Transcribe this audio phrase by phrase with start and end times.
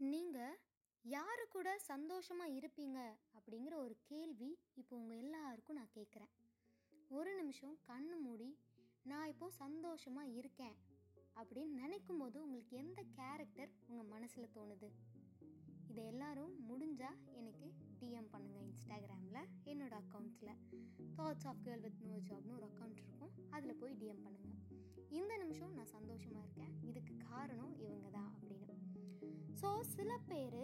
[0.00, 0.58] நீங்கள்
[1.04, 2.98] யாரு கூட சந்தோஷமாக இருப்பீங்க?
[3.38, 6.30] அப்படிங்கிற ஒரு கேள்வி இப்போ உங்கள் எல்லாருக்கும் நான் கேட்குறேன்.
[7.08, 8.58] ஒரு நிமிஷம் கண்ணு மூடி
[9.02, 10.76] நான் இப்போது சந்தோஷமாக இருக்கேன்.
[11.36, 14.90] அப்படின்னு நினைக்கும் போது உங்களுக்கு எந்த கேரக்டர் உங்கள் மனசில் தோணுது?
[15.86, 20.56] இதை எல்லாரும் முடிஞ்சால் எனக்கு டிஎம் பண்ணுங்கள் இன்ஸ்டாகிராமில் என்னோடய அக்கௌண்ட்ஸில்
[21.16, 23.50] thoughts of girl with no ஜாப்னு ஒரு அக்கௌண்ட் இருக்கும்.
[23.50, 24.56] அதில் போய் டிஎம் பண்ணுங்கள்
[25.08, 26.72] இந்த நிமிஷம் நான் சந்தோஷமாக இருக்கேன்.
[26.82, 27.77] இதுக்கு காரணம்
[29.60, 30.62] ஸோ சில பேர்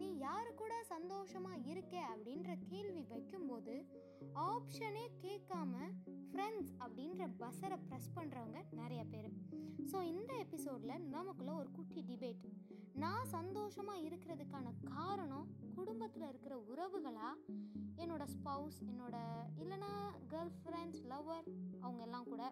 [0.00, 1.94] நீ யாரு கூட சந்தோஷமாக இருக்க?
[2.12, 3.74] அப்படின்ற கேள்வி வைக்கும்போது
[4.50, 5.72] ஆப்ஷனே கேட்காம
[6.30, 9.30] ஃப்ரெண்ட்ஸ் அப்படின்ற பஸ்ஸரை ப்ரெஸ் பண்ணுறவங்க நிறைய பேர்.
[9.90, 12.44] ஸோ இந்த எபிசோடில் நமக்குள்ள ஒரு குட்டி டிபேட்
[13.02, 15.48] நான் சந்தோஷமாக இருக்கிறதுக்கான காரணம்
[15.78, 17.30] குடும்பத்தில் இருக்கிற உறவுகளா?
[18.02, 19.16] என்னோட ஸ்பவுஸ் என்னோட
[19.62, 19.92] இல்லைனா
[20.32, 21.48] கேர்ள் ஃப்ரெண்ட்ஸ் லவ்வர்
[21.80, 22.42] அவங்க எல்லாம் கூட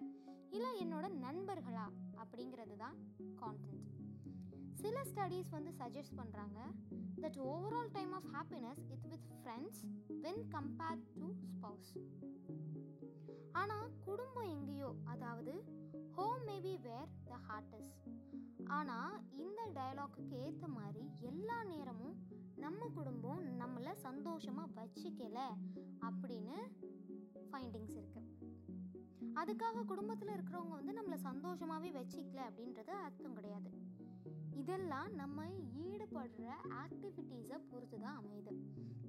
[0.57, 1.87] இல்லை என்னோட நண்பர்களா?
[2.23, 2.97] அப்படிங்கிறது தான்
[4.81, 6.59] சில ஸ்டடீஸ் வந்து சஜஸ்ட் பண்ணுறாங்க
[7.23, 9.81] that overall time of happiness it with friends
[10.25, 11.93] when compared to spouse
[13.53, 15.55] ஆனால் குடும்பம் எங்கேயோ அதாவது
[16.13, 17.97] ஹோம் மேபி வேர் த ஹார்டஸ்
[18.79, 22.17] ஆனால் இந்த டயலாக்குக்கு ஏற்ற மாதிரி எல்லா நேரமும்
[22.57, 25.39] நம்ம குடும்பம் நம்மளை சந்தோஷமாக வச்சுக்கல
[26.09, 26.57] அப்படின்னு
[27.51, 28.27] ஃபைண்டிங்ஸ் இருக்குது
[29.41, 33.71] அதுக்காக குடும்பத்தில் இருக்கிறவங்க வந்து நம்மளை சந்தோஷமாகவே வச்சிக்கல அப்படின்றது அர்த்தம் கிடையாது.
[34.61, 35.45] இதெல்லாம் நம்ம
[35.87, 36.47] ஈடுபடுற
[36.83, 38.53] ஆக்டிவிட்டீஸை பொறுத்து தான் அமையுது.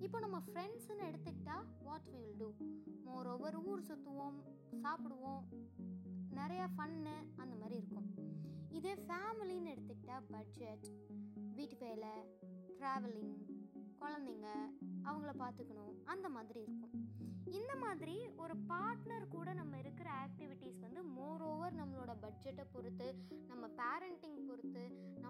[0.05, 2.49] இப்போ நம்ம ஃப்ரெண்ட்ஸ்னு எடுத்துக்கிட்டால் what will do
[3.07, 4.37] more over ஊர் சுற்றுவோம்
[4.83, 5.43] சாப்பிடுவோம்
[6.39, 8.09] நிறையா ஃபன்னு அந்த மாதிரி இருக்கும்.
[8.79, 10.85] இதே ஃபேமிலின்னு எடுத்துக்கிட்டால் பட்ஜெட்
[11.57, 12.13] வீட்டு வேலை
[12.79, 13.33] ட்ராவலிங்
[14.01, 14.49] குழந்தைங்க
[15.07, 16.93] அவங்கள பார்த்துக்கணும் அந்த மாதிரி இருக்கும்.
[17.59, 23.07] இந்த மாதிரி ஒரு பார்ட்னர் கூட நம்ம இருக்கிற ஆக்டிவிட்டீஸ் வந்து மோர் ஓவர் நம்மளோட பட்ஜெட்டை பொறுத்து
[23.51, 24.83] நம்ம பேரண்டிங் பொறுத்து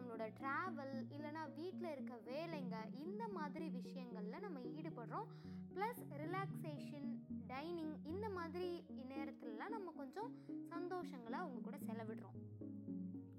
[0.09, 5.27] நம்மளோட ட்ராவல் இல்லைனா வீட்டில் இருக்க வேலைங்க இந்த மாதிரி விஷயங்களில் நம்ம ஈடுபடுறோம்.
[5.73, 7.09] ப்ளஸ் ரிலாக்ஸேஷன்
[7.51, 8.69] டைனிங் இந்த மாதிரி
[9.11, 10.31] நேரத்துலலாம் நம்ம கொஞ்சம்
[10.71, 12.39] சந்தோஷங்களை அவங்க கூட செலவிடுறோம்.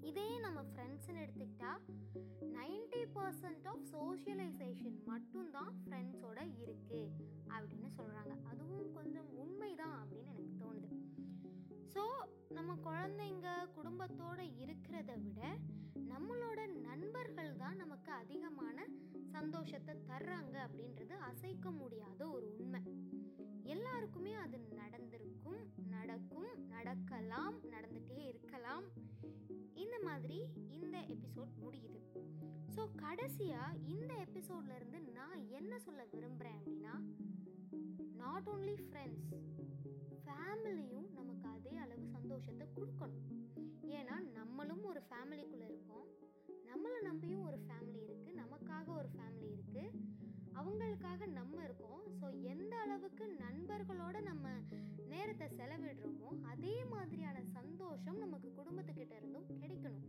[0.09, 1.81] இதே நம்ம ஃப்ரெண்ட்ஸ்னு எடுத்துக்கிட்டால்
[2.59, 7.11] நைன்டி பர்சன்ட் ஆஃப் சோஷியலைசேஷன் மட்டும்தான் ஃப்ரெண்ட்ஸோட இருக்குது
[7.57, 10.89] அப்படின்னு சொல்கிறாங்க அதுவும் கொஞ்சம் உண்மைதான் அப்படின்னு எனக்கு தோணுது.
[11.95, 12.05] ஸோ
[12.59, 15.41] நம்ம குழந்தைங்க குடும்பத்தோடு இருக்கிறத விட
[16.11, 16.50] நம்மளோட
[19.71, 22.79] சந்தோஷத்தை தர்றாங்க அப்படின்றது அசைக்க முடியாத ஒரு உண்மை.
[23.73, 25.61] எல்லாருக்குமே அது நடந்திருக்கும்
[25.93, 28.85] நடக்கும் நடக்கலாம் நடந்துகிட்டே இருக்கலாம்.
[29.83, 30.39] இந்த மாதிரி
[30.79, 32.01] இந்த எபிசோட் முடியுது.
[32.75, 36.95] ஸோ கடைசியாக இந்த எபிசோட்லேருந்து நான் என்ன சொல்ல விரும்புகிறேன் அப்படின்னா
[38.23, 39.31] நாட் ஓன்லி ஃப்ரெண்ட்ஸ்
[40.25, 41.47] ஃபேமிலியும் நமக்கு
[51.11, 52.03] நண்பர்களுக்காக நம்ம இருக்கோம்.
[52.19, 54.45] ஸோ எந்த அளவுக்கு நண்பர்களோட நம்ம
[55.11, 60.05] நேரத்தை செலவிடுறோமோ அதே மாதிரியான சந்தோஷம் நமக்கு குடும்பத்துக்கிட்ட இருந்தும் கிடைக்கணும்.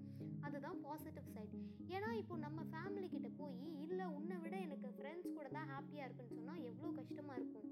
[0.47, 1.57] அதுதான் பாசிட்டிவ் சைட்
[1.95, 6.37] ஏன்னா இப்போ நம்ம ஃபேமிலி கிட்ட போய் இல்லை உன்னை விட எனக்கு ஃப்ரெண்ட்ஸ் கூட தான் ஹாப்பியாக இருக்குன்னு
[6.39, 7.69] சொன்னால் எவ்வளோ கஷ்டமாக இருக்கும்?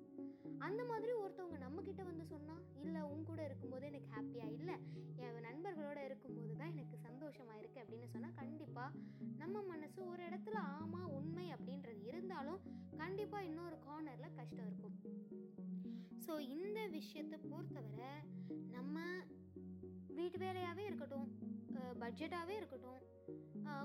[0.67, 4.77] அந்த மாதிரி ஒருத்தவங்க நம்மக்கிட்ட வந்து சொன்னால் இல்லை உன் கூட இருக்கும்போது எனக்கு ஹாப்பியாக இல்லை.
[5.25, 8.60] என் நண்பர்களோட இருக்கும்போது தான் எனக்கு சந்தோஷமாக இருக்குது அப்படின்னு சொன்னால் கண்டிப்பாக
[9.41, 12.61] நம்ம மனசு ஒரு இடத்துல ஆமாம் உண்மை அப்படின்றது இருந்தாலும்
[13.01, 14.97] கண்டிப்பாக இன்னொரு கார்னரில் கஷ்டம் இருக்கும்.
[16.27, 18.13] ஸோ இந்த விஷயத்தை பொறுத்தவரை
[18.77, 18.99] நம்ம
[20.19, 21.29] வீட்டு வேலையாகவே இருக்கட்டும்
[22.03, 23.01] பட்ஜெட்டாகவே இருக்கட்டும்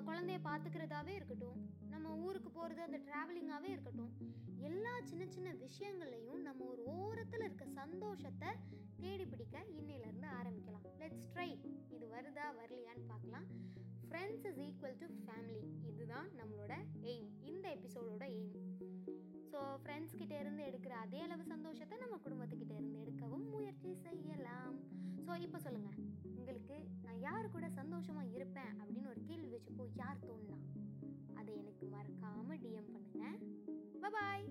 [0.07, 1.59] குழந்தைய பார்த்துக்கிறதாவே இருக்கட்டும்
[1.93, 4.13] நம்ம ஊருக்கு போகிறது அந்த ட்ராவலிங்காகவே இருக்கட்டும்
[4.69, 8.49] எல்லா சின்ன சின்ன விஷயங்கள்லையும் நம்ம ஒரு ஓரத்தில் இருக்க சந்தோஷத்தை
[9.01, 10.85] தேடி பிடிக்க இன்னையிலேருந்து ஆரம்பிக்கலாம்.
[11.01, 11.49] லெட்ஸ் ட்ரை
[11.95, 13.47] இது வருதா வரலையான்னு பார்க்கலாம்.
[14.05, 16.73] Friends is equal to family இதுதான் நம்மளோட
[17.11, 18.53] எய்ம் இந்த எபிசோடோட எய்ம்
[19.51, 24.75] ஸோ ஃப்ரெண்ட்ஸ்கிட்ட இருந்து எடுக்கிற அதே அளவு சந்தோஷத்தை நம்ம குடும்பத்துக்கிட்ட இருந்து எடுக்கவும் முயற்சி செய்யலாம்.
[25.19, 25.99] ஸோ இப்போ சொல்லுங்கள்
[26.31, 30.65] உங்களுக்கு நான் யார் கூட சந்தோஷமாக இருப்பேன் அப்படின்னு ஒரு கேள்வி வச்சுப்போ யார் தோணலாம்
[31.35, 33.39] அதை எனக்கு மறக்காமல் டிஎம் பண்ணுங்கள்
[34.15, 34.45] பாய்